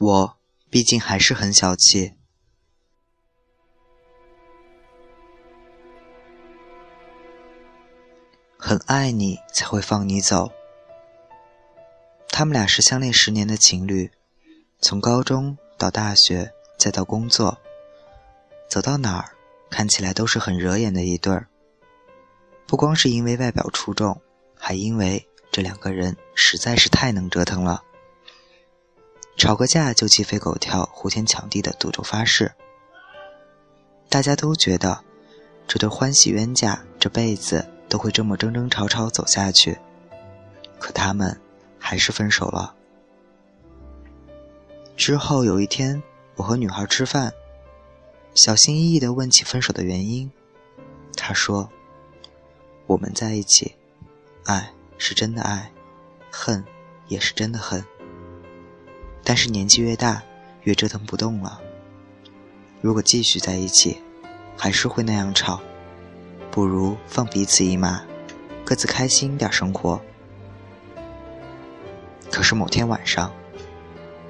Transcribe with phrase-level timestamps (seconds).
[0.00, 0.38] 我
[0.70, 2.14] 毕竟还是很小气。
[8.56, 10.50] 很爱你才会放你走。
[12.30, 14.10] 他们俩是相恋十年的情侣，
[14.80, 17.58] 从高中到大学，再到工作，
[18.70, 19.36] 走到哪儿
[19.68, 21.46] 看起来都是很惹眼的一对儿。
[22.66, 24.18] 不光是因为外表出众，
[24.56, 27.84] 还因为这两个人实在是太能折腾了。
[29.40, 32.52] 吵个架就鸡飞狗跳、呼天抢地的赌咒发誓。
[34.10, 35.02] 大家都觉得
[35.66, 39.78] 这对欢喜冤家这辈子都会这么争争吵吵走下去，
[40.78, 41.40] 可他们
[41.78, 42.74] 还是分手了。
[44.94, 46.02] 之后有一天，
[46.36, 47.32] 我和女孩吃饭，
[48.34, 50.30] 小心翼翼地问起分手的原因，
[51.16, 51.70] 她说
[52.86, 53.74] ：“我们在一起，
[54.44, 55.72] 爱是真的爱，
[56.30, 56.62] 恨
[57.08, 57.82] 也是真的恨。”
[59.30, 60.20] 但是年纪越大，
[60.64, 61.60] 越折腾不动了。
[62.80, 63.96] 如果继续在一起，
[64.56, 65.60] 还是会那样吵，
[66.50, 68.02] 不如放彼此一马，
[68.64, 70.02] 各自开心点生活。
[72.28, 73.32] 可是某天晚上，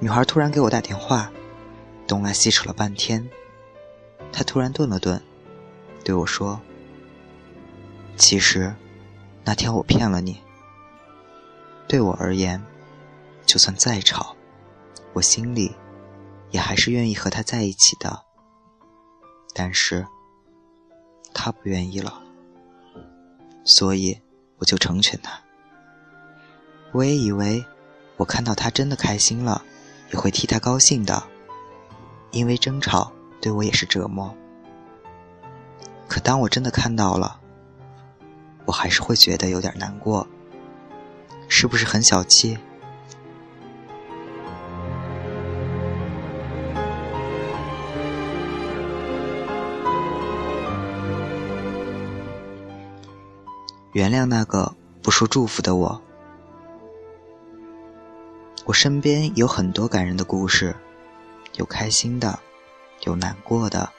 [0.00, 1.30] 女孩突然给我打电话，
[2.08, 3.30] 东拉西扯了半天，
[4.32, 5.22] 她突然顿了顿，
[6.02, 6.60] 对我说
[8.18, 8.74] ：“其实，
[9.44, 10.42] 那天我骗了你。
[11.86, 12.60] 对我而言，
[13.46, 14.34] 就算再吵。”
[15.12, 15.74] 我心里
[16.50, 18.24] 也还是愿意和他在一起的，
[19.54, 20.06] 但是
[21.34, 22.22] 他不愿意了，
[23.64, 24.20] 所以
[24.58, 25.40] 我就成全他。
[26.92, 27.64] 我也以为
[28.16, 29.62] 我看到他真的开心了，
[30.12, 31.22] 也会替他高兴的，
[32.30, 34.34] 因为争吵对我也是折磨。
[36.06, 37.40] 可当我真的看到了，
[38.64, 40.26] 我还是会觉得有点难过，
[41.48, 42.58] 是不是很小气？
[53.98, 56.00] 原谅那个不说祝福的我。
[58.64, 60.76] 我身边有很多感人的故事，
[61.54, 62.38] 有开心的，
[63.02, 63.90] 有难过的。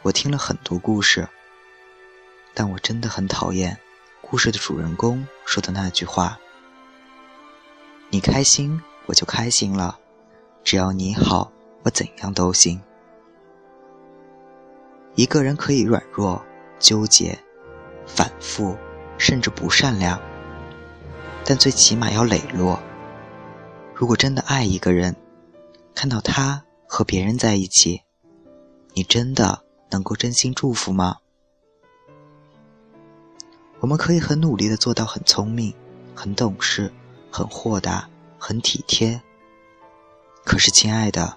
[0.00, 1.28] 我听了很多故事，
[2.54, 3.76] 但我真的很讨厌
[4.22, 6.38] 故事的主人公说的那句话
[8.08, 9.98] ：“你开心，我就开心了，
[10.64, 11.52] 只要你好，
[11.82, 12.80] 我怎样都行。”
[15.14, 16.42] 一个人可以软弱、
[16.78, 17.38] 纠结、
[18.06, 18.74] 反复。
[19.20, 20.18] 甚至不善良，
[21.44, 22.80] 但最起码要磊落。
[23.94, 25.14] 如果真的爱一个人，
[25.94, 28.00] 看到他和别人在一起，
[28.94, 31.18] 你真的能够真心祝福吗？
[33.80, 35.74] 我们可以很努力的做到很聪明、
[36.14, 36.90] 很懂事、
[37.30, 38.08] 很豁达、
[38.38, 39.20] 很体贴。
[40.46, 41.36] 可是，亲爱的，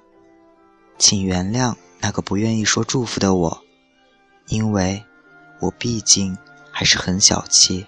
[0.97, 3.61] 请原谅那个不愿意说祝福的我，
[4.47, 5.03] 因为
[5.59, 6.37] 我毕竟。
[6.73, 7.85] 还是很小气。